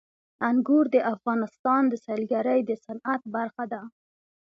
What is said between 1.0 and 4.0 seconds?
افغانستان د سیلګرۍ د صنعت برخه ده.